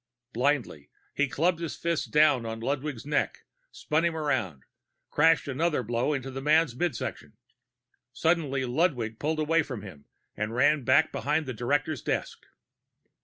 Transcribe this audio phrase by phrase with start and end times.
[0.33, 4.63] Blindly he clubbed his fist down on Ludwig's neck, spun him around,
[5.11, 7.33] crashed another blow into the man's midsection.
[8.11, 12.47] Suddenly Ludwig pulled away from him and ran back behind the director's desk.